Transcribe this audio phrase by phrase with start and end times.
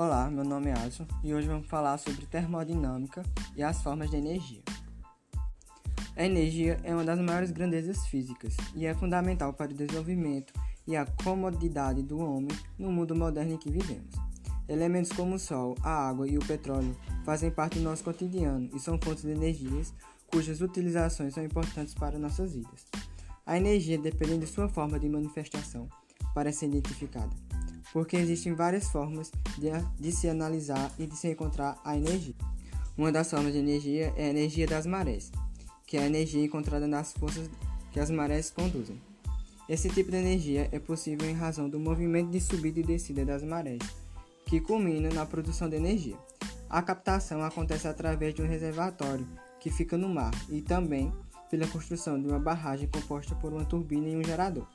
[0.00, 3.24] Olá, meu nome é Alisson e hoje vamos falar sobre termodinâmica
[3.56, 4.62] e as formas de energia.
[6.14, 10.52] A energia é uma das maiores grandezas físicas e é fundamental para o desenvolvimento
[10.86, 14.14] e a comodidade do homem no mundo moderno em que vivemos.
[14.68, 18.78] Elementos como o Sol, a água e o petróleo fazem parte do nosso cotidiano e
[18.78, 19.92] são fontes de energias
[20.28, 22.86] cujas utilizações são importantes para nossas vidas.
[23.44, 25.88] A energia, dependendo de sua forma de manifestação,
[26.32, 27.34] parece ser identificada
[27.92, 32.34] porque existem várias formas de, de, se analisar e de se encontrar a energia.
[32.96, 35.30] Uma das formas de energia é a energia das marés,
[35.86, 37.48] que é a energia encontrada nas forças
[37.92, 39.00] que as marés conduzem.
[39.68, 43.42] Esse tipo de energia é possível em razão do movimento de subida e descida das
[43.42, 43.82] marés,
[44.46, 46.16] que culmina na produção de energia.
[46.70, 49.26] A captação acontece através de um reservatório
[49.60, 51.12] que fica no mar e também
[51.50, 54.66] pela construção de uma barragem composta por uma turbina e um gerador.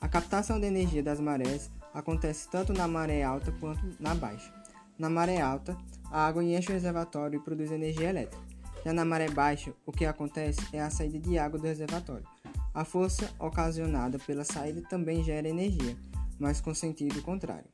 [0.00, 4.52] A captação de energia das marés acontece tanto na maré alta quanto na baixa.
[4.98, 5.76] Na maré alta,
[6.10, 8.42] a água enche o reservatório e produz energia elétrica.
[8.84, 12.26] Já na maré baixa, o que acontece é a saída de água do reservatório.
[12.72, 15.96] A força ocasionada pela saída também gera energia,
[16.38, 17.68] mas com sentido contrário.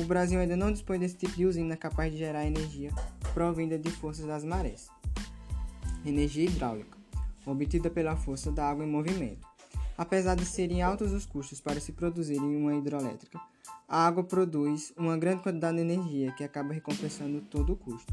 [0.00, 2.90] O Brasil ainda não dispõe desse tipo de usina capaz de gerar energia
[3.34, 4.88] provinda de forças das marés.
[6.04, 6.96] Energia hidráulica,
[7.44, 9.51] obtida pela força da água em movimento.
[10.02, 13.40] Apesar de serem altos os custos para se produzir em uma hidroelétrica,
[13.86, 18.12] a água produz uma grande quantidade de energia que acaba recompensando todo o custo.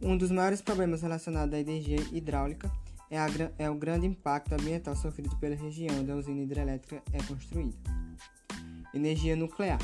[0.00, 2.70] Um dos maiores problemas relacionados à energia hidráulica
[3.10, 3.26] é, a,
[3.58, 7.76] é o grande impacto ambiental sofrido pela região onde a usina hidrelétrica é construída.
[8.94, 9.80] Energia nuclear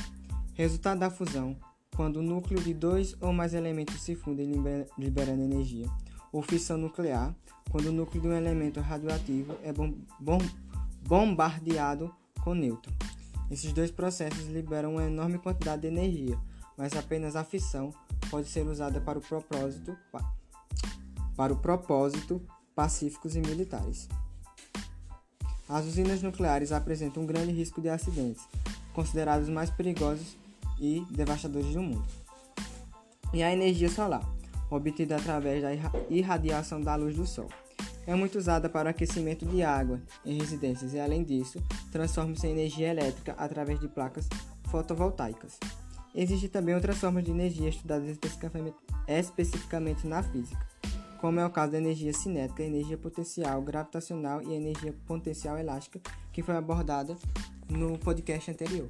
[0.54, 1.56] resultado da fusão,
[1.96, 4.52] quando o núcleo de dois ou mais elementos se fundem
[4.96, 5.88] liberando energia,
[6.32, 7.34] ou fissão nuclear,
[7.72, 10.38] quando o núcleo de um elemento radioativo é bom, bom,
[11.06, 12.92] bombardeado com nêutron.
[13.50, 16.38] Esses dois processos liberam uma enorme quantidade de energia,
[16.76, 17.92] mas apenas a fissão
[18.30, 19.96] pode ser usada para o propósito
[21.36, 22.40] para o propósito
[22.74, 24.08] pacíficos e militares.
[25.68, 28.46] As usinas nucleares apresentam um grande risco de acidentes,
[28.92, 30.36] considerados os mais perigosos
[30.78, 32.06] e devastadores do mundo.
[33.32, 34.24] E a energia solar,
[34.70, 35.70] obtida através da
[36.08, 37.48] irradiação da luz do Sol
[38.06, 42.50] é muito usada para o aquecimento de água em residências e, além disso, transforma-se em
[42.50, 44.28] energia elétrica através de placas
[44.70, 45.58] fotovoltaicas.
[46.14, 48.76] Existem também outras formas de energia estudadas especificamente,
[49.08, 50.64] especificamente na física,
[51.20, 56.00] como é o caso da energia cinética, energia potencial gravitacional e energia potencial elástica,
[56.32, 57.16] que foi abordada
[57.68, 58.88] no podcast anterior.